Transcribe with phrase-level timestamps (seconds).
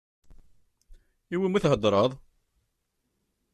[1.33, 2.11] Iwumi theddṛeḍ?